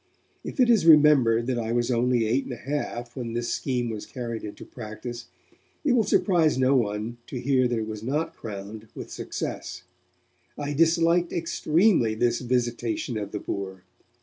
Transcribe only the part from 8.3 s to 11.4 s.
crowned with success. I disliked